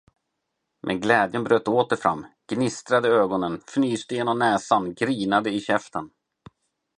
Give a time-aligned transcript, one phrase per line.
[0.87, 6.09] Men glädjen bröt åter fram, gnistrade i ögonen, fnyste genom näsan grinade i käften.